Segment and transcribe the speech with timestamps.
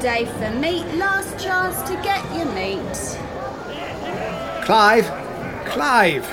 [0.00, 3.18] Last day for meat, last chance to get your meat.
[4.64, 5.04] Clive!
[5.66, 6.24] Clive!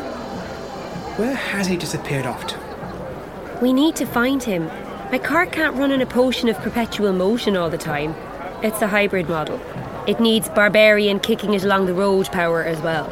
[1.20, 3.60] Where has he disappeared off to?
[3.62, 4.68] We need to find him.
[5.12, 8.16] My car can't run on a potion of perpetual motion all the time.
[8.64, 9.60] It's a hybrid model.
[10.08, 13.10] It needs barbarian kicking it along the road power as well.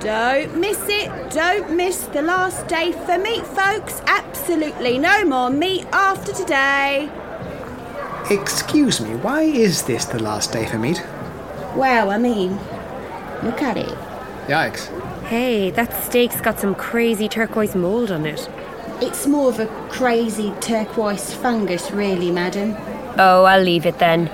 [0.00, 1.30] Don't miss it.
[1.30, 4.02] Don't miss the last day for meat, folks.
[4.04, 7.10] Absolutely no more meat after today.
[8.30, 11.02] Excuse me, why is this the last day for meat?
[11.74, 12.52] Well, I mean,
[13.42, 13.98] look at it.
[14.46, 14.88] Yikes.
[15.24, 18.48] Hey, that steak's got some crazy turquoise mould on it.
[19.00, 22.76] It's more of a crazy turquoise fungus, really, madam.
[23.18, 24.28] Oh, I'll leave it then.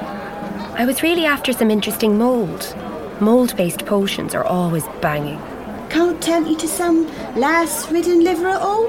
[0.75, 2.75] I was really after some interesting mould.
[3.20, 5.41] Mould based potions are always banging.
[5.89, 8.89] Can't tempt you to some lass ridden liver at all?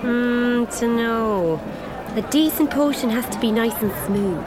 [0.00, 1.60] Hmm, to know.
[2.16, 4.44] A decent potion has to be nice and smooth.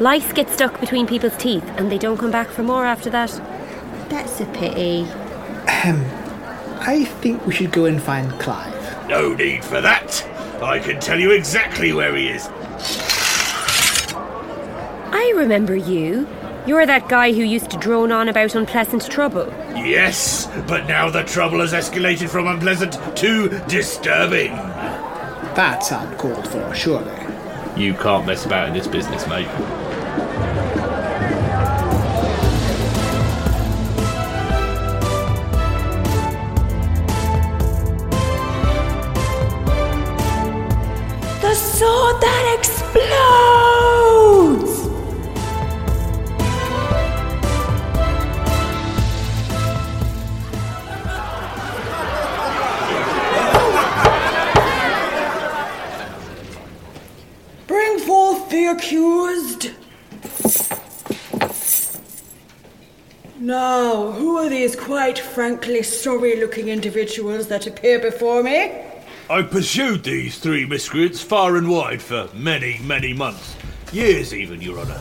[0.00, 3.30] Lice get stuck between people's teeth and they don't come back for more after that.
[4.08, 5.02] That's a pity.
[5.66, 6.04] Ahem.
[6.80, 9.08] I think we should go and find Clive.
[9.08, 10.24] No need for that.
[10.62, 12.48] I can tell you exactly where he is.
[14.14, 16.28] I remember you.
[16.66, 19.48] You're that guy who used to drone on about unpleasant trouble.
[19.74, 24.52] Yes, but now the trouble has escalated from unpleasant to disturbing.
[25.54, 27.12] That's uncalled for, surely.
[27.76, 29.48] You can't mess about in this business, mate.
[41.40, 42.51] The sword that
[65.02, 68.70] quite frankly sorry looking individuals that appear before me?
[69.28, 73.56] I pursued these three miscreants far and wide for many, many months.
[73.92, 75.00] Years even, Your Honour.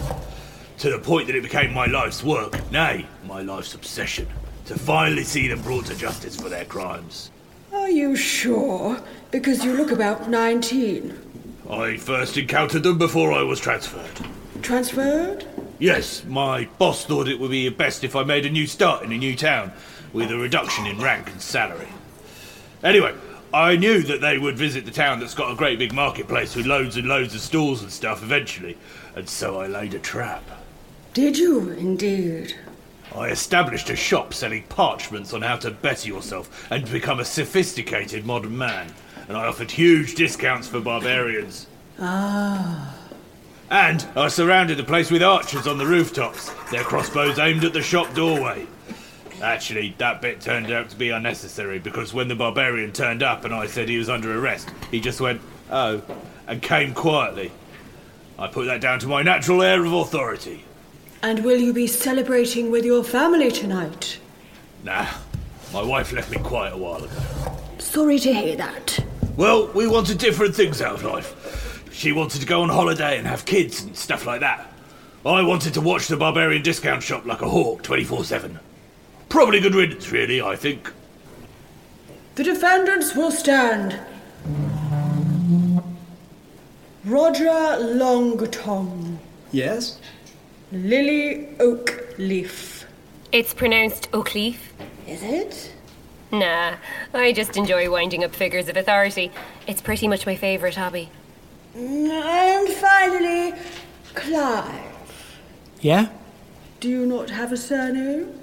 [0.80, 4.28] To the point that it became my life's work, nay, my life's obsession,
[4.66, 7.30] to finally see them brought to justice for their crimes.
[7.72, 9.00] Are you sure?
[9.30, 11.62] Because you look about 19.
[11.70, 14.26] I first encountered them before I was transferred.
[14.64, 15.46] Transferred?
[15.82, 19.12] Yes, my boss thought it would be best if I made a new start in
[19.12, 19.72] a new town,
[20.14, 21.88] with a reduction in rank and salary.
[22.84, 23.16] Anyway,
[23.52, 26.68] I knew that they would visit the town that's got a great big marketplace with
[26.68, 28.78] loads and loads of stalls and stuff eventually,
[29.16, 30.44] and so I laid a trap.
[31.16, 32.54] Did you indeed?
[33.16, 38.24] I established a shop selling parchments on how to better yourself and become a sophisticated
[38.24, 38.94] modern man,
[39.28, 41.66] and I offered huge discounts for barbarians.
[42.00, 43.01] Ah.
[43.72, 47.82] And I surrounded the place with archers on the rooftops, their crossbows aimed at the
[47.82, 48.68] shop doorway.
[49.42, 53.56] Actually, that bit turned out to be unnecessary because when the barbarian turned up and
[53.56, 55.40] I said he was under arrest, he just went,
[55.72, 56.02] oh,
[56.48, 57.50] and came quietly.
[58.38, 60.66] I put that down to my natural air of authority.
[61.24, 64.20] And will you be celebrating with your family tonight?
[64.84, 65.08] Nah,
[65.72, 67.58] my wife left me quite a while ago.
[67.78, 69.00] Sorry to hear that.
[69.38, 71.81] Well, we wanted different things out of life.
[71.92, 74.72] She wanted to go on holiday and have kids and stuff like that.
[75.26, 78.60] I wanted to watch the barbarian discount shop like a hawk 24 7.
[79.30, 80.92] Probably good riddance, really, I think.
[82.36, 84.00] The defendants will stand.
[87.06, 89.18] Roger Longtongue,
[89.52, 90.00] Yes?
[90.72, 92.86] Lily Oakleaf.
[93.32, 94.58] It's pronounced Oakleaf.
[95.08, 95.74] Is it?
[96.32, 96.76] Nah,
[97.14, 99.32] I just enjoy winding up figures of authority.
[99.68, 101.10] It's pretty much my favourite hobby.
[101.74, 103.54] And finally,
[104.14, 105.40] Clive.
[105.80, 106.10] Yeah?
[106.80, 108.38] Do you not have a surname?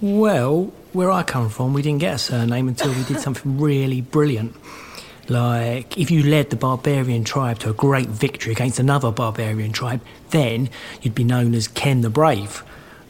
[0.00, 4.00] Well, where I come from, we didn't get a surname until we did something really
[4.00, 4.56] brilliant.
[5.28, 10.00] Like, if you led the barbarian tribe to a great victory against another barbarian tribe,
[10.30, 10.68] then
[11.00, 12.64] you'd be known as Ken the Brave.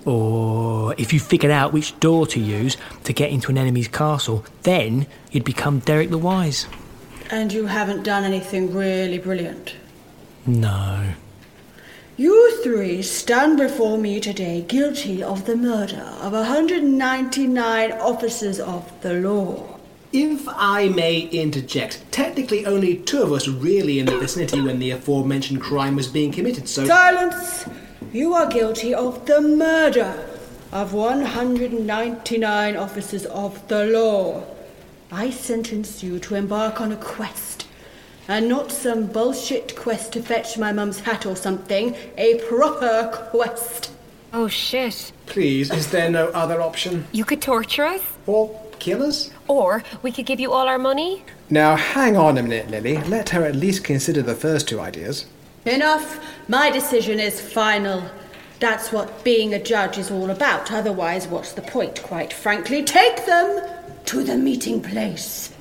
[0.04, 4.44] Or if you figured out which door to use to get into an enemy's castle,
[4.62, 6.66] then you'd become Derek the Wise.
[7.32, 9.74] And you haven't done anything really brilliant.
[10.44, 11.14] No.
[12.18, 19.14] You three stand before me today guilty of the murder of 199 officers of the
[19.14, 19.78] law.
[20.12, 24.78] If I may interject, technically only two of us were really in the vicinity when
[24.78, 26.84] the aforementioned crime was being committed, so.
[26.84, 27.64] Silence!
[28.12, 30.22] You are guilty of the murder
[30.70, 34.44] of 199 officers of the law.
[35.14, 37.66] I sentence you to embark on a quest.
[38.28, 41.94] And not some bullshit quest to fetch my mum's hat or something.
[42.16, 43.92] A proper quest.
[44.32, 45.12] Oh shit.
[45.26, 47.04] Please, is there no other option?
[47.12, 48.00] You could torture us?
[48.26, 49.30] Or kill us?
[49.48, 51.26] Or we could give you all our money?
[51.50, 52.96] Now, hang on a minute, Lily.
[52.96, 55.26] Let her at least consider the first two ideas.
[55.66, 56.24] Enough.
[56.48, 58.02] My decision is final.
[58.60, 60.72] That's what being a judge is all about.
[60.72, 62.82] Otherwise, what's the point, quite frankly?
[62.82, 63.68] Take them
[64.06, 65.52] to the meeting place.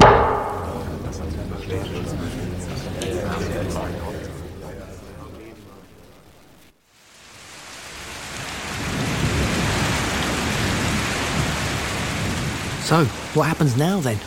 [12.92, 13.06] So,
[13.36, 14.20] what happens now then?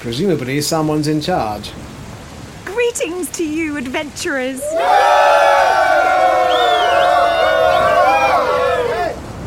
[0.00, 1.72] Presumably, someone's in charge.
[2.64, 4.62] Greetings to you, adventurers.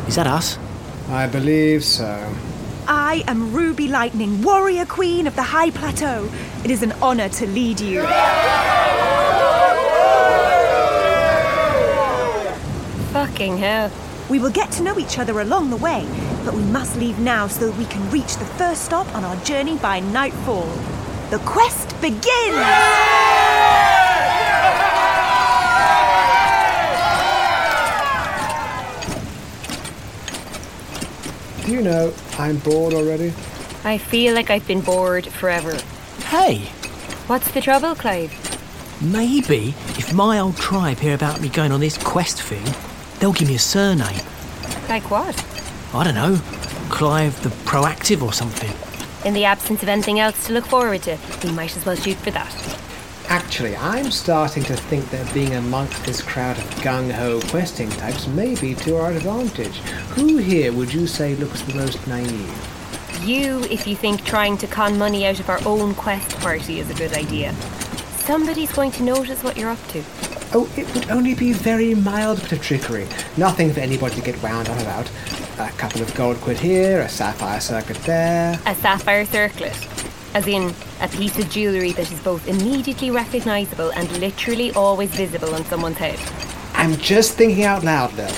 [0.06, 0.58] Is that us?
[1.08, 2.34] I believe so.
[2.86, 6.28] I am Ruby Lightning, warrior queen of the High Plateau.
[6.64, 8.02] It is an honor to lead you.
[13.12, 13.90] Fucking hell.
[14.28, 16.06] We will get to know each other along the way,
[16.44, 19.36] but we must leave now so that we can reach the first stop on our
[19.44, 20.68] journey by nightfall.
[21.30, 22.56] The quest begins!
[31.66, 33.32] Do you know, I'm bored already.
[33.84, 35.76] I feel like I've been bored forever.
[36.26, 36.70] Hey,
[37.30, 38.32] What's the trouble, Clive?
[39.00, 42.64] maybe if my old tribe hear about me going on this quest thing,
[43.20, 44.20] they'll give me a surname.
[44.88, 45.36] Like what?
[45.94, 46.40] I don't know,
[46.90, 48.72] Clive the Proactive or something.
[49.24, 52.16] In the absence of anything else to look forward to, we might as well shoot
[52.16, 52.52] for that.
[53.28, 58.26] Actually, I'm starting to think that being amongst this crowd of gung ho questing types
[58.26, 59.78] may be to our advantage.
[60.16, 62.69] Who here would you say looks the most naive?
[63.22, 66.88] You, if you think trying to con money out of our own quest party is
[66.88, 67.52] a good idea.
[68.24, 70.02] Somebody's going to notice what you're up to.
[70.54, 73.06] Oh, it would only be very mild bit of trickery.
[73.36, 75.10] Nothing for anybody to get wound on about.
[75.58, 78.58] A couple of gold quid here, a sapphire circlet there.
[78.64, 79.76] A sapphire circlet.
[80.34, 85.54] As in, a piece of jewellery that is both immediately recognisable and literally always visible
[85.54, 86.18] on someone's head.
[86.72, 88.34] I'm just thinking out loud, though.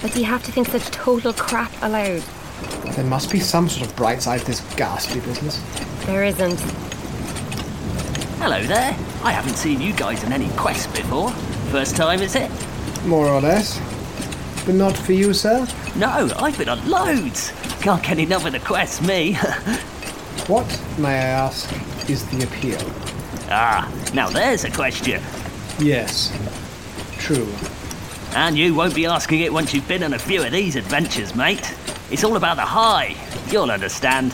[0.00, 2.22] But do you have to think such total crap aloud?
[2.94, 5.60] There must be some sort of bright side to this ghastly business.
[6.06, 6.60] There isn't.
[8.40, 8.96] Hello there.
[9.22, 11.30] I haven't seen you guys in any quest before.
[11.70, 12.50] First time, is it?
[13.06, 13.80] More or less.
[14.66, 15.66] But not for you, sir?
[15.96, 17.52] No, I've been on loads.
[17.80, 19.36] Can't get enough of the quests, me.
[20.46, 20.66] What,
[20.98, 21.72] may I ask,
[22.10, 22.78] is the appeal?
[23.48, 25.22] ah, now there's a question.
[25.78, 26.36] Yes.
[27.16, 27.48] True.
[28.36, 31.34] And you won't be asking it once you've been on a few of these adventures,
[31.34, 31.72] mate.
[32.10, 33.16] It's all about the high.
[33.50, 34.32] You'll understand.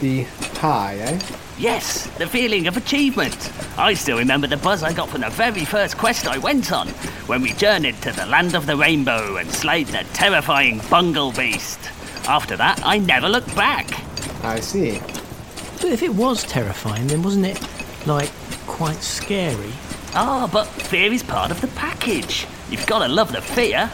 [0.00, 0.22] The
[0.58, 1.20] high, eh?
[1.58, 3.52] Yes, the feeling of achievement.
[3.78, 6.88] I still remember the buzz I got from the very first quest I went on,
[7.26, 11.78] when we journeyed to the land of the rainbow and slayed the terrifying bungle beast.
[12.26, 13.88] After that, I never looked back.
[14.44, 15.00] I see.
[15.80, 17.60] But if it was terrifying, then wasn't it,
[18.06, 18.30] like,
[18.66, 19.72] quite scary?
[20.14, 22.46] Ah, but fear is part of the package.
[22.72, 23.90] You've got to love the fear.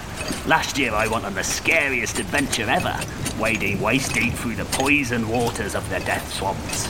[0.47, 2.97] Last year I went on the scariest adventure ever,
[3.37, 6.88] wading waist deep through the poison waters of the death swamps.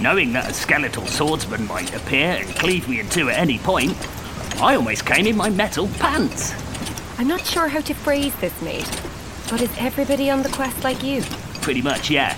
[0.00, 3.96] Knowing that a skeletal swordsman might appear and cleave me in two at any point,
[4.60, 6.54] I almost came in my metal pants.
[7.18, 8.88] I'm not sure how to phrase this, mate.
[9.50, 11.22] But is everybody on the quest like you?
[11.62, 12.36] Pretty much, yeah.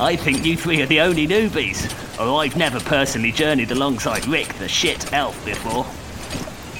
[0.00, 1.84] I think you three are the only newbies,
[2.18, 5.84] or I've never personally journeyed alongside Rick the shit elf before.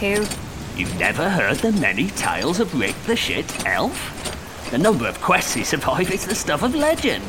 [0.01, 0.25] Who?
[0.81, 4.71] You've never heard the many tales of Rick the shit elf?
[4.71, 7.23] The number of quests he survived is the stuff of legend.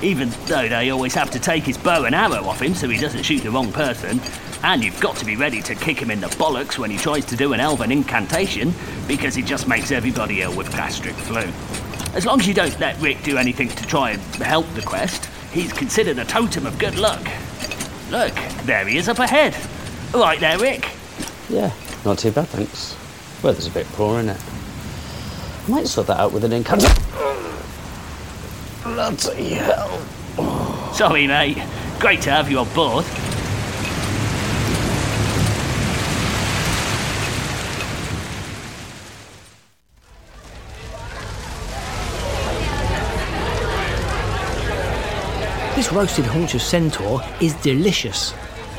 [0.00, 2.98] Even though they always have to take his bow and arrow off him so he
[2.98, 4.22] doesn't shoot the wrong person.
[4.62, 7.26] And you've got to be ready to kick him in the bollocks when he tries
[7.26, 8.72] to do an elven incantation,
[9.06, 11.42] because it just makes everybody ill with gastric flu.
[12.16, 15.26] As long as you don't let Rick do anything to try and help the quest,
[15.52, 17.20] he's considered a totem of good luck.
[18.10, 18.34] Look,
[18.64, 19.54] there he is up ahead.
[20.14, 20.88] Right there, Rick.
[21.50, 21.70] Yeah,
[22.04, 22.94] not too bad, thanks.
[23.42, 24.40] Weather's a bit poor, isn't it?
[25.66, 26.86] I might sort that out with an encounter.
[28.82, 29.98] Bloody hell.
[30.92, 31.56] Sorry, mate.
[31.98, 33.06] Great to have you on board.
[45.74, 48.34] This roasted haunch of centaur is delicious.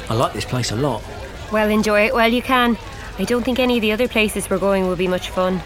[0.10, 1.04] I like this place a lot.
[1.52, 2.78] Well, enjoy it while you can.
[3.18, 5.62] I don't think any of the other places we're going will be much fun.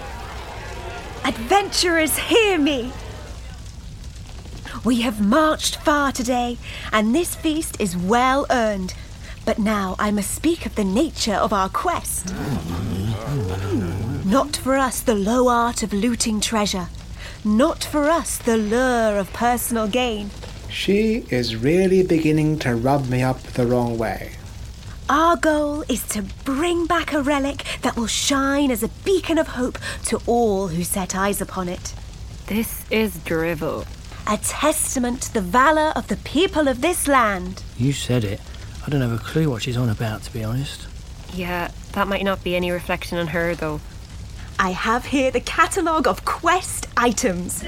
[1.26, 2.92] Adventurers, hear me!
[4.86, 6.58] We have marched far today,
[6.92, 8.94] and this feast is well earned.
[9.46, 12.34] But now I must speak of the nature of our quest.
[14.26, 16.88] Not for us the low art of looting treasure.
[17.44, 20.30] Not for us the lure of personal gain.
[20.70, 24.34] She is really beginning to rub me up the wrong way.
[25.10, 29.48] Our goal is to bring back a relic that will shine as a beacon of
[29.48, 31.96] hope to all who set eyes upon it.
[32.46, 33.88] This is drivel.
[34.28, 37.64] A testament to the valour of the people of this land.
[37.76, 38.40] You said it.
[38.86, 40.86] I don't have a clue what she's on about, to be honest.
[41.34, 43.82] Yeah, that might not be any reflection on her, though.
[44.60, 47.64] I have here the catalogue of quest items.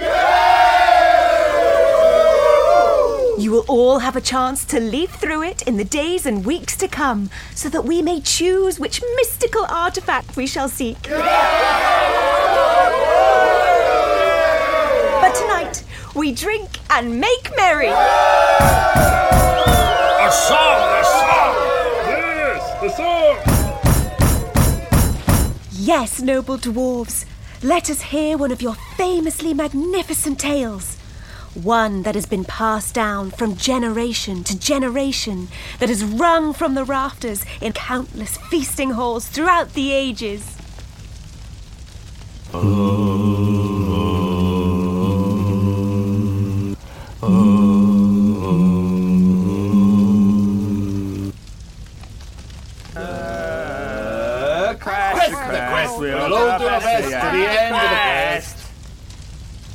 [3.41, 6.77] You will all have a chance to leaf through it in the days and weeks
[6.77, 11.01] to come so that we may choose which mystical artifact we shall seek.
[11.01, 11.17] But
[15.33, 15.83] tonight,
[16.13, 17.87] we drink and make merry.
[17.87, 17.91] A
[20.31, 21.55] song, a song!
[22.05, 23.37] Yes, a song!
[25.71, 27.25] Yes, noble dwarves,
[27.63, 31.00] let us hear one of your famously magnificent tales.
[31.53, 36.85] One that has been passed down from generation to generation, that has rung from the
[36.85, 40.55] rafters in countless feasting halls throughout the ages.
[55.99, 58.57] We'll all do our best to the end of the quest.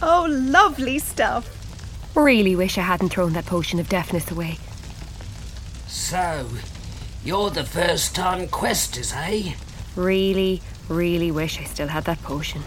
[0.02, 1.55] Oh, lovely stuff.
[2.16, 4.56] Really wish I hadn't thrown that potion of deafness away.
[5.86, 6.48] So,
[7.22, 9.52] you're the first time questers, eh?
[9.96, 12.62] Really, really wish I still had that potion.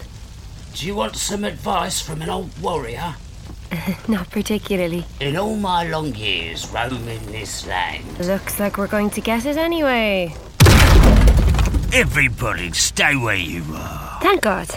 [0.74, 3.16] Do you want some advice from an old warrior?
[4.08, 5.04] Not particularly.
[5.18, 9.56] In all my long years roaming this land, Looks like we're going to get it
[9.56, 10.32] anyway.
[11.92, 14.20] Everybody, stay where you are.
[14.22, 14.68] Thank God.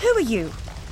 [0.00, 0.50] Who are you?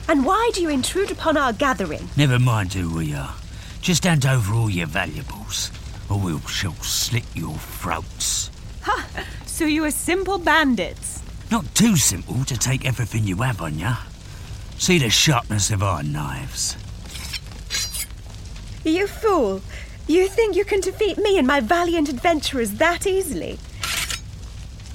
[0.08, 2.08] And why do you intrude upon our gathering?
[2.16, 3.34] Never mind who we are.
[3.80, 5.70] Just hand over all your valuables,
[6.08, 8.50] or we shall slit your throats.
[8.82, 9.06] Ha!
[9.46, 11.22] So you are simple bandits.
[11.50, 13.92] Not too simple to take everything you have on you.
[14.78, 16.76] See the sharpness of our knives.
[18.84, 19.62] You fool!
[20.06, 23.58] You think you can defeat me and my valiant adventurers that easily?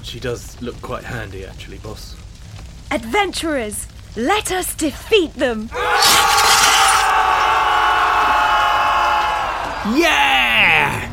[0.02, 2.16] She does look quite handy, actually, boss.
[2.90, 5.68] Adventurers, let us defeat them!
[9.96, 11.10] Yeah!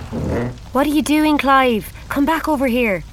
[0.73, 1.91] What are you doing, Clive?
[2.09, 3.03] Come back over here.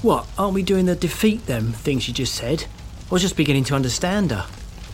[0.00, 0.26] What?
[0.38, 2.64] Aren't we doing the defeat them thing she just said?
[3.10, 4.46] I was just beginning to understand her.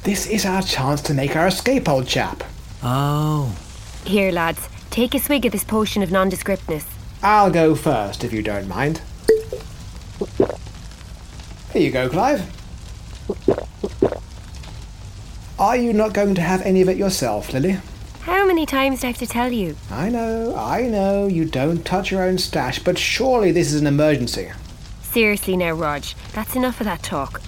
[0.03, 2.43] This is our chance to make our escape, old chap.
[2.83, 3.57] Oh.
[4.05, 6.85] Here, lads, take a swig of this potion of nondescriptness.
[7.23, 9.01] I'll go first, if you don't mind.
[11.73, 12.58] Here you go, Clive.
[15.59, 17.79] Are you not going to have any of it yourself, Lily?
[18.21, 19.75] How many times do I have to tell you?
[19.91, 23.87] I know, I know, you don't touch your own stash, but surely this is an
[23.89, 24.53] emergency.
[25.03, 27.41] Seriously now, Rog, that's enough of that talk.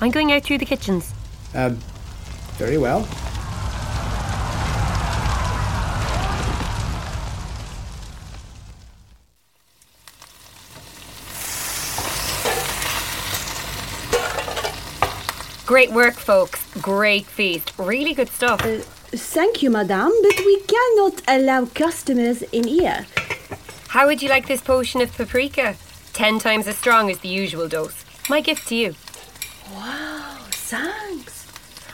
[0.00, 1.12] I'm going out through the kitchens.
[1.54, 1.78] Um,
[2.56, 3.08] very well.
[15.76, 16.64] Great work, folks.
[16.80, 17.74] Great feast.
[17.76, 18.64] Really good stuff.
[18.64, 18.78] Uh,
[19.12, 23.04] thank you, madame, but we cannot allow customers in here.
[23.88, 25.76] How would you like this potion of paprika?
[26.14, 28.06] Ten times as strong as the usual dose.
[28.30, 28.94] My gift to you.
[29.74, 31.46] Wow, thanks.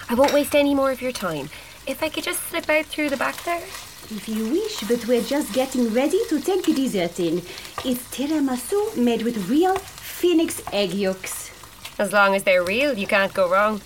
[0.08, 1.50] I won't waste any more of your time.
[1.84, 3.64] If I could just slip out through the back there.
[4.10, 7.38] If you wish, but we're just getting ready to take the dessert in.
[7.84, 11.51] It's tiramisu made with real phoenix egg yolks.
[11.99, 13.80] As long as they're real, you can't go wrong.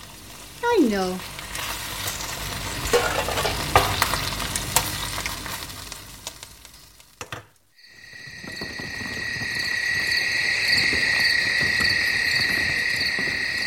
[0.63, 1.19] I know.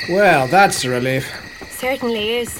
[0.09, 1.31] Well, that's a relief.
[1.69, 2.59] Certainly is.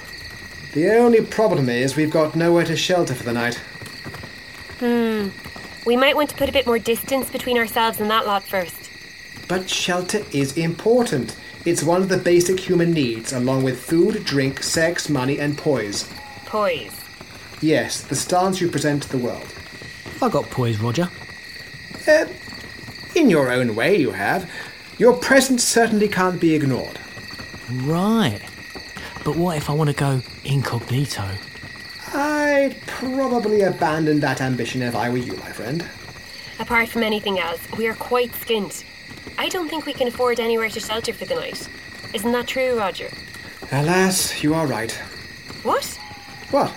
[0.76, 3.56] The only problem is we've got nowhere to shelter for the night.
[4.80, 5.30] Hmm.
[5.88, 8.92] We might want to put a bit more distance between ourselves and that lot first.
[9.48, 11.36] But shelter is important.
[11.66, 16.10] It's one of the basic human needs, along with food, drink, sex, money, and poise.
[16.46, 17.00] Poise.
[17.62, 19.44] Yes, the stance you present to the world.
[20.06, 21.10] Have I got poise, Roger?
[22.08, 22.26] Uh,
[23.16, 24.50] in your own way, you have.
[24.98, 27.00] Your presence certainly can't be ignored.
[27.84, 28.42] Right.
[29.26, 31.30] But what if I want to go incognito?
[32.14, 35.88] I'd probably abandon that ambition if I were you, my friend.
[36.60, 38.84] Apart from anything else, we are quite skint.
[39.40, 41.70] I don't think we can afford anywhere to shelter for the night.
[42.14, 43.10] Isn't that true, Roger?
[43.72, 44.92] Alas, you are right.
[45.64, 45.86] What?
[46.52, 46.76] What?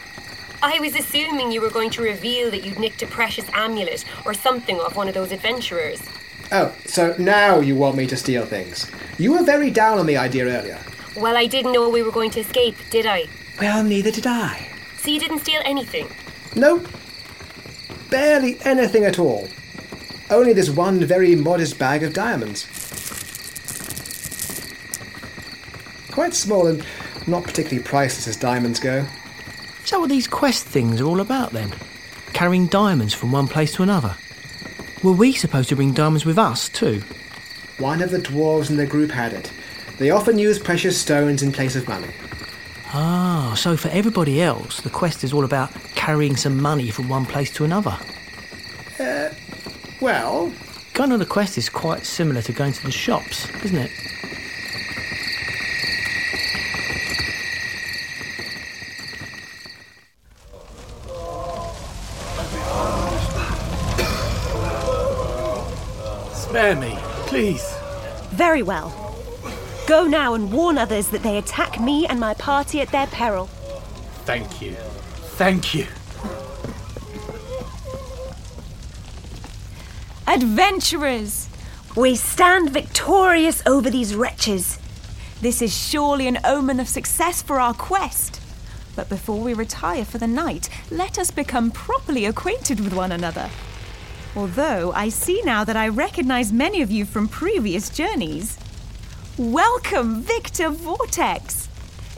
[0.62, 4.32] I was assuming you were going to reveal that you'd nicked a precious amulet or
[4.32, 6.00] something off one of those adventurers.
[6.52, 8.88] Oh, so now you want me to steal things.
[9.18, 10.78] You were very down on the idea earlier.
[11.16, 13.24] Well, I didn't know we were going to escape, did I?
[13.60, 14.68] Well, neither did I.
[14.98, 16.06] So you didn't steal anything?
[16.54, 16.80] No.
[18.08, 19.48] Barely anything at all.
[20.32, 22.64] Only this one very modest bag of diamonds.
[26.10, 26.82] Quite small and
[27.26, 29.04] not particularly priceless as diamonds go.
[29.84, 31.74] Is that what these quest things are all about then?
[32.32, 34.16] Carrying diamonds from one place to another?
[35.02, 37.02] Were we supposed to bring diamonds with us too?
[37.76, 39.52] One of the dwarves in the group had it.
[39.98, 42.08] They often use precious stones in place of money.
[42.94, 47.26] Ah, so for everybody else, the quest is all about carrying some money from one
[47.26, 47.98] place to another.
[50.02, 50.52] Well.
[50.94, 53.90] Going on the quest is quite similar to going to the shops, isn't it?
[66.34, 67.62] Spare me, please.
[68.32, 68.90] Very well.
[69.86, 73.46] Go now and warn others that they attack me and my party at their peril.
[74.24, 74.72] Thank you.
[75.36, 75.86] Thank you.
[80.32, 81.46] Adventurers!
[81.94, 84.78] We stand victorious over these wretches.
[85.42, 88.40] This is surely an omen of success for our quest.
[88.96, 93.50] But before we retire for the night, let us become properly acquainted with one another.
[94.34, 98.58] Although I see now that I recognize many of you from previous journeys.
[99.36, 101.68] Welcome, Victor Vortex!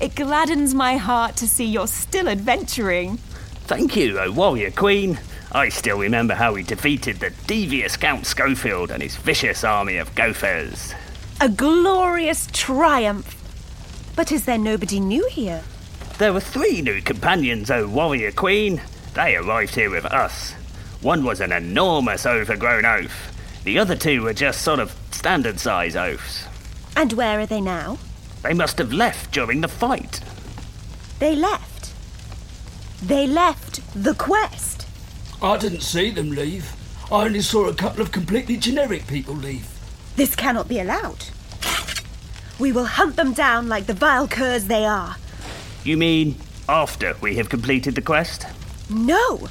[0.00, 3.16] It gladdens my heart to see you're still adventuring.
[3.66, 5.18] Thank you, O warrior queen.
[5.54, 10.12] I still remember how we defeated the devious Count Schofield and his vicious army of
[10.16, 10.92] gophers.
[11.40, 13.36] A glorious triumph.
[14.16, 15.62] But is there nobody new here?
[16.18, 18.82] There were three new companions, O warrior queen.
[19.14, 20.54] They arrived here with us.
[21.02, 23.32] One was an enormous overgrown oaf.
[23.62, 26.48] The other two were just sort of standard size oafs.
[26.96, 27.98] And where are they now?
[28.42, 30.20] They must have left during the fight.
[31.20, 31.92] They left.
[33.00, 34.73] They left the quest.
[35.42, 36.72] I didn't see them leave.
[37.12, 39.68] I only saw a couple of completely generic people leave.
[40.16, 41.26] This cannot be allowed.
[42.58, 45.16] We will hunt them down like the vile curs they are.
[45.82, 46.36] You mean
[46.68, 48.46] after we have completed the quest?
[48.88, 49.48] No!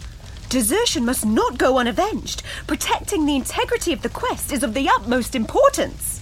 [0.50, 2.44] Desertion must not go unavenged.
[2.68, 6.22] Protecting the integrity of the quest is of the utmost importance.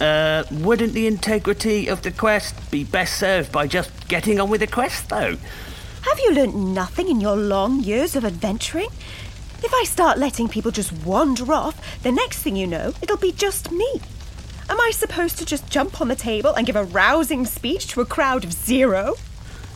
[0.00, 4.60] Uh, wouldn't the integrity of the quest be best served by just getting on with
[4.60, 5.36] the quest, though?
[6.04, 8.88] Have you learnt nothing in your long years of adventuring?
[9.62, 13.32] If I start letting people just wander off, the next thing you know, it'll be
[13.32, 14.00] just me.
[14.68, 18.02] Am I supposed to just jump on the table and give a rousing speech to
[18.02, 19.14] a crowd of zero?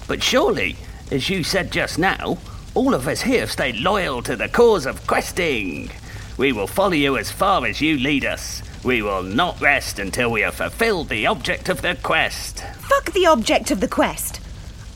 [0.07, 0.77] But surely,
[1.11, 2.37] as you said just now,
[2.75, 5.91] all of us here have stayed loyal to the cause of questing.
[6.37, 8.63] We will follow you as far as you lead us.
[8.85, 12.63] We will not rest until we have fulfilled the object of the quest.
[12.81, 14.41] Fuck the object of the quest.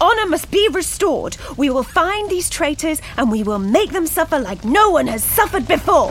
[0.02, 1.36] Honor must be restored.
[1.56, 5.22] We will find these traitors and we will make them suffer like no one has
[5.22, 6.08] suffered before.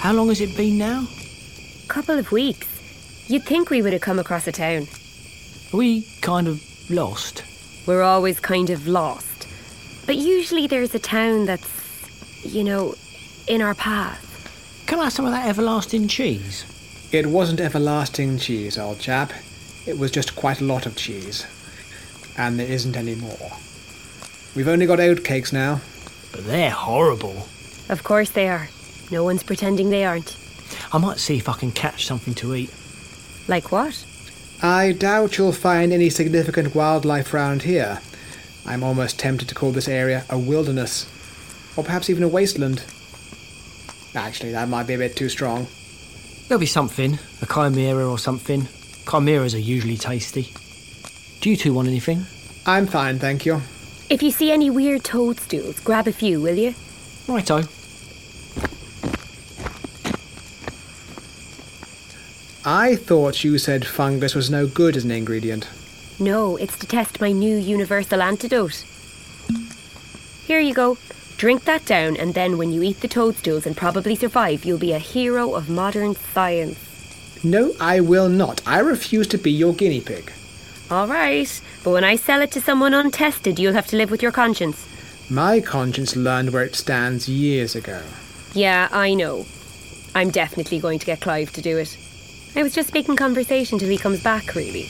[0.00, 1.06] How long has it been now?
[1.86, 2.66] Couple of weeks.
[3.28, 4.88] You'd think we would have come across a town.
[5.72, 7.44] Are we kind of lost?
[7.86, 9.29] We're always kind of lost.
[10.06, 12.94] But usually there's a town that's, you know,
[13.46, 14.26] in our path.
[14.86, 16.64] Can I have some of that everlasting cheese?
[17.12, 19.32] It wasn't everlasting cheese, old chap.
[19.86, 21.46] It was just quite a lot of cheese.
[22.36, 23.52] And there isn't any more.
[24.54, 25.80] We've only got oatcakes now.
[26.32, 27.46] But they're horrible.
[27.88, 28.68] Of course they are.
[29.10, 30.36] No one's pretending they aren't.
[30.92, 32.72] I might see if I can catch something to eat.
[33.48, 34.04] Like what?
[34.62, 38.00] I doubt you'll find any significant wildlife round here.
[38.66, 41.06] I'm almost tempted to call this area a wilderness.
[41.76, 42.82] Or perhaps even a wasteland.
[44.14, 45.66] Actually, that might be a bit too strong.
[46.48, 47.18] There'll be something.
[47.42, 48.68] A chimera or something.
[49.08, 50.52] Chimeras are usually tasty.
[51.40, 52.26] Do you two want anything?
[52.66, 53.62] I'm fine, thank you.
[54.10, 56.74] If you see any weird toadstools, grab a few, will you?
[57.28, 57.62] Righto.
[62.64, 65.68] I thought you said fungus was no good as an ingredient.
[66.20, 68.84] No, it's to test my new universal antidote.
[70.44, 70.98] Here you go.
[71.38, 74.92] Drink that down, and then when you eat the toadstools and probably survive, you'll be
[74.92, 76.78] a hero of modern science.
[77.42, 78.60] No, I will not.
[78.66, 80.30] I refuse to be your guinea pig.
[80.90, 84.22] All right, but when I sell it to someone untested, you'll have to live with
[84.22, 84.86] your conscience.
[85.30, 88.02] My conscience learned where it stands years ago.
[88.52, 89.46] Yeah, I know.
[90.14, 91.96] I'm definitely going to get Clive to do it.
[92.56, 94.88] I was just making conversation till he comes back, really.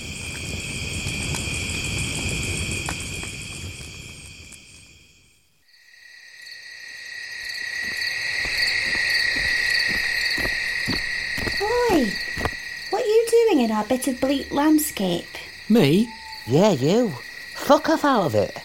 [11.58, 12.10] Boy,
[12.88, 15.26] what are you doing in our bit of bleak landscape?
[15.68, 16.08] Me?
[16.46, 17.08] Yeah, you.
[17.56, 18.56] Fuck off out of it.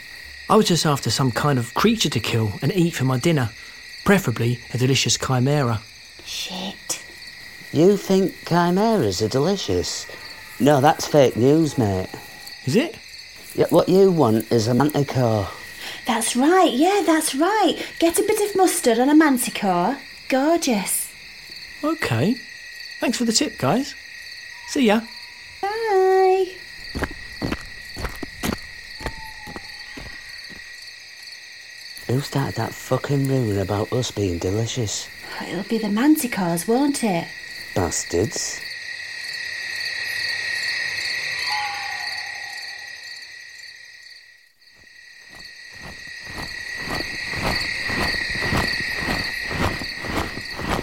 [0.52, 3.50] I was just after some kind of creature to kill and eat for my dinner.
[4.04, 5.82] Preferably a delicious chimera.
[6.26, 7.04] Shit.
[7.74, 10.06] You think chimeras are delicious?
[10.60, 12.10] No, that's fake news, mate.
[12.66, 12.96] Is it?
[13.56, 15.48] Yeah, what you want is a manticore.
[16.06, 17.84] That's right, yeah, that's right.
[17.98, 19.98] Get a bit of mustard and a manticore.
[20.30, 21.12] Gorgeous.
[21.84, 22.36] Okay.
[23.00, 23.96] Thanks for the tip, guys.
[24.68, 25.02] See ya.
[32.08, 35.10] Who started that fucking rumour about us being delicious?
[35.42, 37.28] It'll be the manticores, won't it?
[37.74, 38.62] Bastards.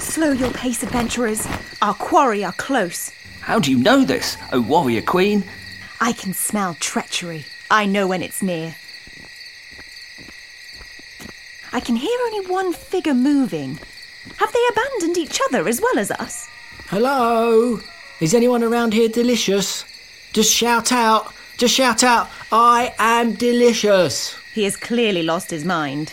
[0.00, 1.46] Slow your pace, adventurers.
[1.80, 3.12] Our quarry are close.
[3.40, 5.44] How do you know this, O warrior queen?
[6.00, 7.44] I can smell treachery.
[7.70, 8.74] I know when it's near.
[11.74, 13.78] I can hear only one figure moving.
[14.36, 16.46] Have they abandoned each other as well as us?
[16.88, 17.80] Hello?
[18.20, 19.84] Is anyone around here delicious?
[20.32, 21.32] Just shout out.
[21.56, 22.28] Just shout out.
[22.50, 24.36] I am delicious.
[24.52, 26.12] He has clearly lost his mind.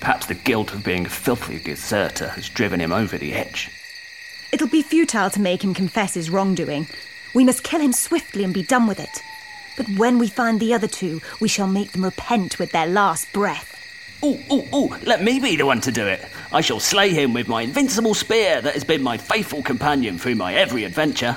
[0.00, 3.70] Perhaps the guilt of being a filthy deserter has driven him over the edge.
[4.52, 6.86] It'll be futile to make him confess his wrongdoing.
[7.34, 9.20] We must kill him swiftly and be done with it.
[9.76, 13.32] But when we find the other two, we shall make them repent with their last
[13.32, 13.73] breath.
[14.24, 16.24] Ooh, ooh, ooh, let me be the one to do it.
[16.50, 20.36] I shall slay him with my invincible spear that has been my faithful companion through
[20.36, 21.36] my every adventure.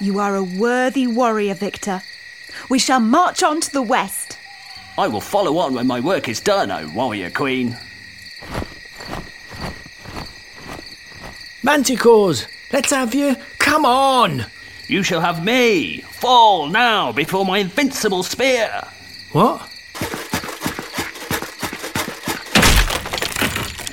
[0.00, 2.02] You are a worthy warrior, Victor.
[2.70, 4.38] We shall march on to the west.
[4.96, 7.76] I will follow on when my work is done, O warrior queen.
[11.64, 13.34] Manticores, let's have you.
[13.58, 14.46] Come on.
[14.86, 16.02] You shall have me.
[16.02, 18.86] Fall now before my invincible spear.
[19.32, 19.73] What?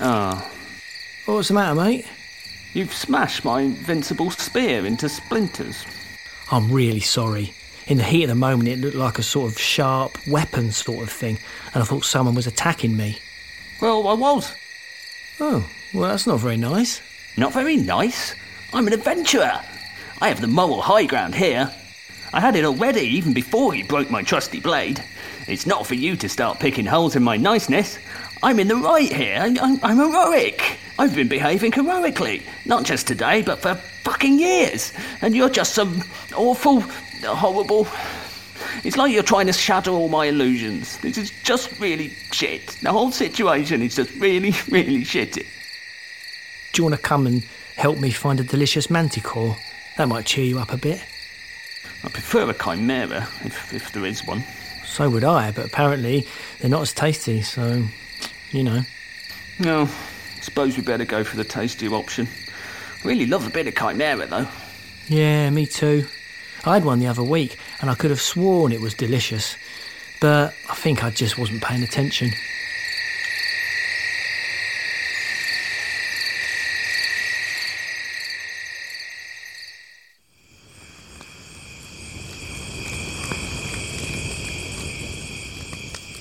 [0.02, 0.50] Ah,
[1.26, 2.06] What's the matter, mate?
[2.74, 5.86] you've smashed my invincible spear into splinters.
[6.52, 7.54] I'm really sorry.
[7.88, 11.04] In the heat of the moment, it looked like a sort of sharp weapon sort
[11.04, 11.38] of thing,
[11.74, 13.20] and I thought someone was attacking me.
[13.82, 14.56] Well, I was.
[15.40, 17.02] Oh, well, that's not very nice.
[17.38, 18.36] Not very nice.
[18.74, 19.60] I'm an adventurer.
[20.22, 21.70] I have the moral high ground here.
[22.34, 25.04] I had it already even before you broke my trusty blade.
[25.48, 27.98] It's not for you to start picking holes in my niceness.
[28.44, 29.38] I'm in the right here.
[29.40, 30.78] I- I'm, I'm heroic.
[30.98, 32.44] I've been behaving heroically.
[32.66, 34.94] Not just today, but for fucking years.
[35.22, 36.04] And you're just some
[36.36, 36.82] awful,
[37.24, 37.88] horrible.
[38.84, 40.98] It's like you're trying to shatter all my illusions.
[41.00, 42.68] This is just really shit.
[42.82, 45.46] The whole situation is just really, really shitty.
[46.74, 47.44] Do you want to come and
[47.76, 49.56] help me find a delicious manticore?
[49.98, 51.04] That might cheer you up a bit.
[52.04, 54.44] I prefer a chimera, if, if there is one.
[54.86, 56.26] So would I, but apparently
[56.60, 57.84] they're not as tasty, so,
[58.52, 58.82] you know.
[59.60, 59.90] No,
[60.42, 62.28] suppose we better go for the tastier option.
[63.04, 64.48] Really love a bit of chimera, though.
[65.08, 66.06] Yeah, me too.
[66.66, 69.56] I had one the other week, and I could have sworn it was delicious,
[70.20, 72.32] but I think I just wasn't paying attention.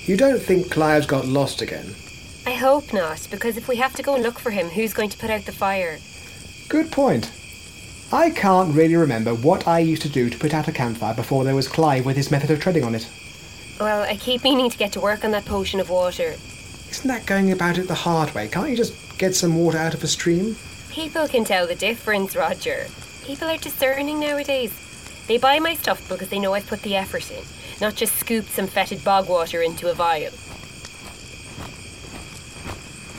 [0.07, 1.95] You don't think Clive's got lost again?
[2.45, 5.09] I hope not, because if we have to go and look for him, who's going
[5.09, 5.99] to put out the fire?
[6.69, 7.31] Good point.
[8.11, 11.43] I can't really remember what I used to do to put out a campfire before
[11.43, 13.07] there was Clive with his method of treading on it.
[13.79, 16.35] Well, I keep meaning to get to work on that potion of water.
[16.89, 18.47] Isn't that going about it the hard way?
[18.47, 20.57] Can't you just get some water out of a stream?
[20.89, 22.87] People can tell the difference, Roger.
[23.23, 24.73] People are discerning nowadays.
[25.27, 27.43] They buy my stuff because they know I've put the effort in,
[27.79, 30.33] not just scooped some fetid bog water into a vial.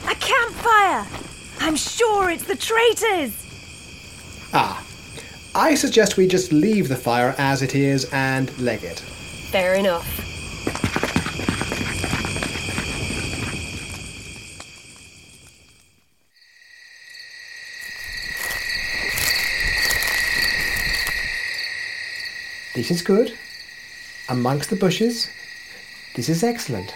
[0.09, 1.07] A campfire!
[1.59, 3.33] I'm sure it's the traitors!
[4.53, 4.85] Ah,
[5.55, 8.99] I suggest we just leave the fire as it is and leg it.
[8.99, 10.05] Fair enough.
[22.75, 23.31] This is good.
[24.29, 25.29] Amongst the bushes.
[26.15, 26.91] This is excellent.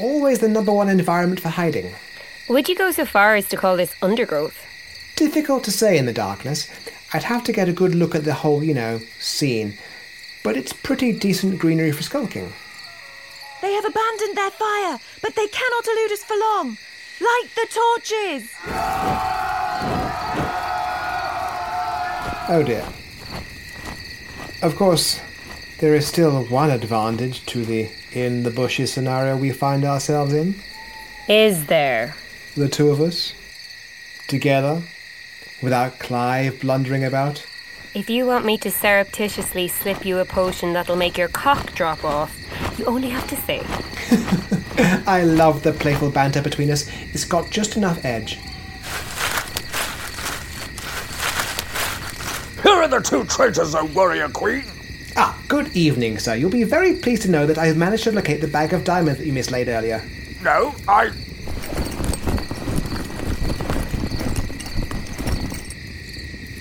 [0.00, 1.94] Always the number one environment for hiding.
[2.46, 4.58] Would you go so far as to call this undergrowth?
[5.16, 6.68] Difficult to say in the darkness.
[7.14, 9.78] I'd have to get a good look at the whole, you know, scene.
[10.42, 12.52] But it's pretty decent greenery for skulking.
[13.62, 16.76] They have abandoned their fire, but they cannot elude us for long.
[17.20, 18.50] Light the torches!
[22.46, 22.86] Oh dear.
[24.60, 25.18] Of course,
[25.78, 30.56] there is still one advantage to the in the bushes scenario we find ourselves in.
[31.26, 32.16] Is there?
[32.56, 33.34] The two of us.
[34.28, 34.80] Together.
[35.60, 37.44] Without Clive blundering about.
[37.94, 42.04] If you want me to surreptitiously slip you a potion that'll make your cock drop
[42.04, 42.32] off,
[42.78, 43.62] you only have to say.
[45.06, 46.88] I love the playful banter between us.
[47.12, 48.34] It's got just enough edge.
[52.62, 54.64] Here are the two traitors, O warrior queen.
[55.16, 56.36] Ah, good evening, sir.
[56.36, 59.18] You'll be very pleased to know that I've managed to locate the bag of diamonds
[59.18, 60.02] that you mislaid earlier.
[60.42, 61.10] No, I.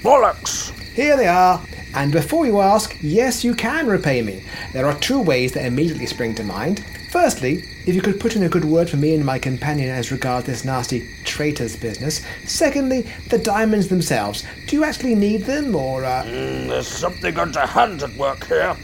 [0.04, 0.72] Bollocks!
[0.94, 1.66] Here they are.
[1.96, 4.44] And before you ask, yes, you can repay me.
[4.74, 6.84] There are two ways that immediately spring to mind.
[7.10, 10.12] Firstly, if you could put in a good word for me and my companion as
[10.12, 12.22] regards this nasty traitor's business.
[12.46, 14.44] Secondly, the diamonds themselves.
[14.68, 16.24] Do you actually need them, or uh...
[16.24, 18.76] Mm, there's something underhand at work here.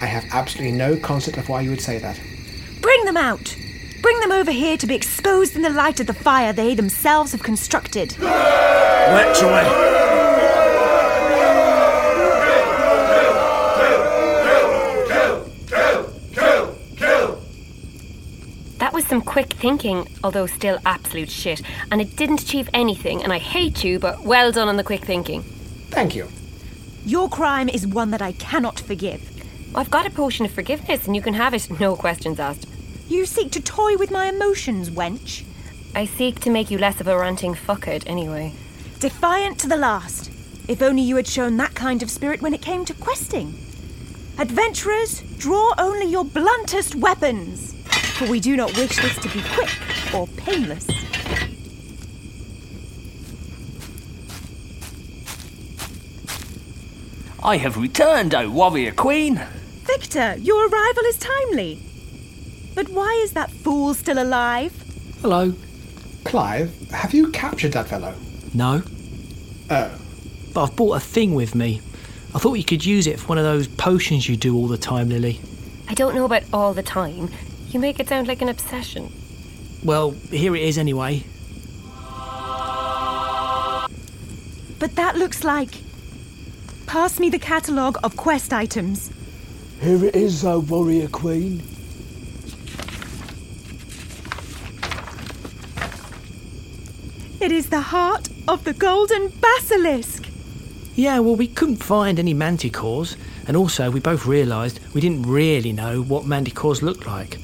[0.00, 2.20] I have absolutely no concept of why you would say that.
[2.80, 3.56] Bring them out!
[4.02, 7.30] Bring them over here to be exposed in the light of the fire they themselves
[7.32, 8.12] have constructed.
[8.12, 10.02] Which way?
[18.78, 21.60] That was some quick thinking, although still absolute shit.
[21.90, 25.04] And it didn't achieve anything, and I hate you, but well done on the quick
[25.04, 25.42] thinking.
[25.90, 26.28] Thank you.
[27.04, 29.30] Your crime is one that I cannot forgive.
[29.74, 32.68] I've got a potion of forgiveness, and you can have it, no questions asked.
[33.08, 35.44] You seek to toy with my emotions, wench.
[35.94, 38.52] I seek to make you less of a ranting fuckhead, anyway.
[39.00, 40.30] Defiant to the last.
[40.68, 43.54] If only you had shown that kind of spirit when it came to questing.
[44.38, 47.73] Adventurers, draw only your bluntest weapons,
[48.14, 50.86] for we do not wish this to be quick or painless.
[57.42, 59.42] I have returned, O warrior queen.
[59.82, 61.78] Victor, your arrival is timely.
[62.74, 64.72] But why is that fool still alive?
[65.20, 65.52] Hello.
[66.24, 68.14] Clive, have you captured that fellow?
[68.54, 68.82] No.
[69.70, 69.98] Oh.
[70.54, 71.82] But I've brought a thing with me.
[72.34, 74.78] I thought you could use it for one of those potions you do all the
[74.78, 75.40] time, Lily.
[75.88, 77.30] I don't know about all the time.
[77.74, 79.12] You make it sound like an obsession.
[79.82, 81.24] Well, here it is anyway.
[84.78, 85.74] But that looks like.
[86.86, 89.10] Pass me the catalogue of quest items.
[89.80, 91.64] Here it is, O warrior queen.
[97.40, 100.28] It is the heart of the golden basilisk.
[100.94, 103.16] Yeah, well, we couldn't find any manticores,
[103.48, 107.38] and also we both realised we didn't really know what manticores looked like.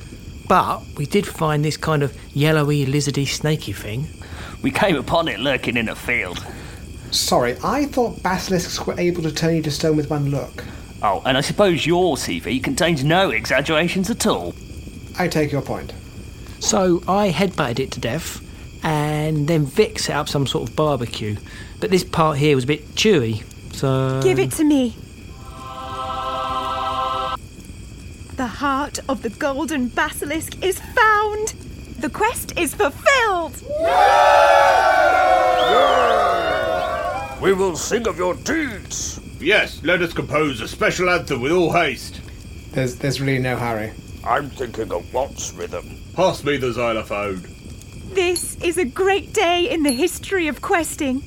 [0.50, 4.08] But we did find this kind of yellowy, lizardy, snaky thing.
[4.62, 6.44] We came upon it lurking in a field.
[7.12, 10.64] Sorry, I thought basilisks were able to turn you to stone with one look.
[11.04, 14.52] Oh, and I suppose your CV contains no exaggerations at all.
[15.16, 15.92] I take your point.
[16.58, 18.44] So I headbutted it to death,
[18.84, 21.36] and then Vic set up some sort of barbecue.
[21.78, 24.20] But this part here was a bit chewy, so.
[24.20, 24.96] Give it to me.
[28.40, 31.48] The heart of the golden basilisk is found.
[31.98, 33.52] The quest is fulfilled.
[37.42, 39.20] We will sing of your deeds.
[39.38, 42.22] Yes, let us compose a special anthem with all haste.
[42.72, 43.92] There's, there's really no hurry.
[44.24, 45.98] I'm thinking of waltz rhythm.
[46.14, 47.42] Pass me the xylophone.
[48.14, 51.20] This is a great day in the history of questing.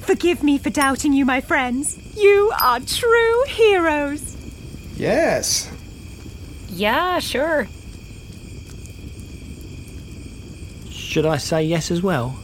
[0.00, 1.96] Forgive me for doubting you, my friends.
[2.16, 4.36] You are true heroes.
[4.96, 5.70] Yes.
[6.76, 7.68] Yeah, sure.
[10.90, 12.36] Should I say yes as well?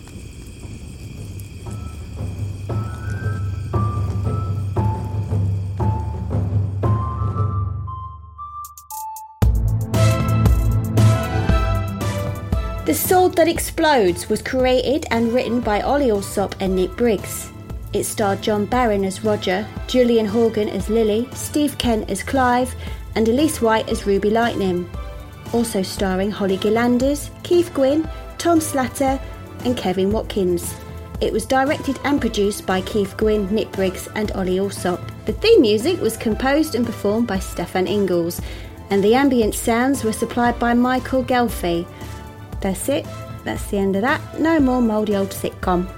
[12.86, 17.50] The Sword That Explodes was created and written by Olly Allsopp and Nick Briggs.
[17.92, 22.74] It starred John Barron as Roger, Julian Horgan as Lily, Steve Kent as Clive,
[23.14, 24.88] and Elise White as Ruby Lightning.
[25.52, 29.20] Also starring Holly Gillanders, Keith Gwynn, Tom Slatter,
[29.64, 30.74] and Kevin Watkins.
[31.20, 35.00] It was directed and produced by Keith Gwynn, Nick Briggs, and Olly Allsopp.
[35.26, 38.40] The theme music was composed and performed by Stefan Ingalls,
[38.90, 41.86] and the ambient sounds were supplied by Michael Gelfi.
[42.60, 43.06] That's it.
[43.44, 44.40] That's the end of that.
[44.40, 45.88] No more mouldy old sitcom.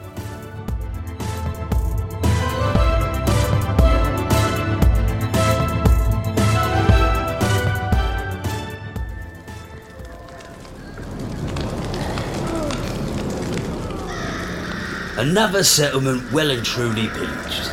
[15.24, 17.70] Another settlement well and truly pillaged.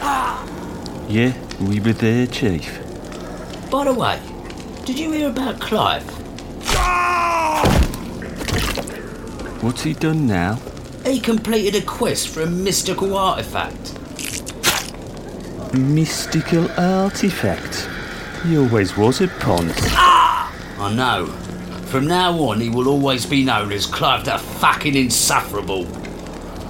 [0.00, 0.42] Ah!
[1.06, 2.80] Yeah, we were there, Chief.
[3.70, 4.18] By the way,
[4.86, 6.02] did you hear about Clive?
[6.68, 7.62] Ah!
[9.60, 10.58] What's he done now?
[11.04, 13.92] He completed a quest for a mystical artifact.
[15.74, 17.86] Mystical artifact.
[18.46, 19.76] He always was a ponce.
[19.90, 20.50] Ah!
[20.78, 21.26] I know.
[21.90, 25.86] From now on, he will always be known as Clive the fucking insufferable.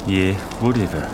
[0.09, 1.07] Yeah, whatever.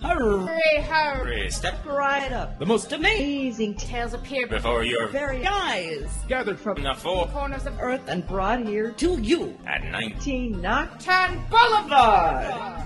[0.00, 1.50] Hurry, hurry.
[1.50, 2.60] Step right up.
[2.60, 7.76] The most amazing tales appear Before your very eyes, gathered from the four corners of
[7.80, 9.58] earth and brought here to you.
[9.66, 10.14] at night.
[10.14, 12.84] 19 Nocturne Boulevard.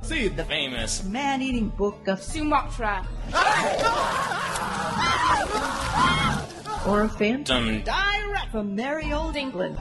[0.00, 3.06] See the famous Man-eating book of Sumatra.
[6.86, 9.78] or a phantom direct from merry old England.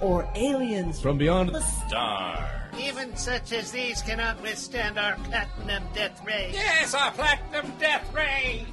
[0.00, 2.48] Or aliens from beyond the star.
[2.78, 6.50] Even such as these cannot withstand our platinum death ray.
[6.52, 8.66] Yes, our platinum death ray.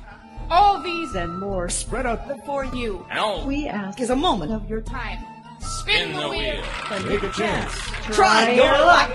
[0.50, 3.06] All these and more spread out before you.
[3.10, 5.20] And all We ask is a moment of your time.
[5.60, 6.64] Spin the wheel.
[6.92, 7.74] and take a chance.
[8.16, 9.12] Try your luck.